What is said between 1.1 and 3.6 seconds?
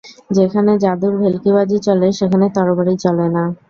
ভেল্কিবাজি চলে সেখানে তরবারি চলে না।